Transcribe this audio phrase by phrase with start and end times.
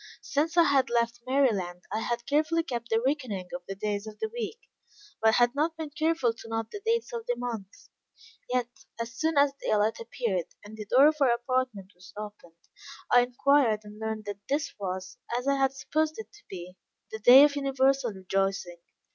[0.23, 4.17] Since I had left Maryland I had carefully kept the reckoning of the days of
[4.17, 4.57] the week,
[5.21, 7.89] but had not been careful to note the dates of the month;
[8.49, 8.65] yet
[8.99, 12.57] as soon as daylight appeared, and the door of our apartment was opened,
[13.11, 16.77] I inquired and learned that this was, as I had supposed it to be,
[17.11, 18.79] the day of universal rejoicing.